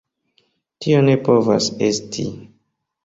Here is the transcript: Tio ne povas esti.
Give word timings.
Tio 0.85 1.03
ne 1.09 1.17
povas 1.27 1.67
esti. 1.89 2.27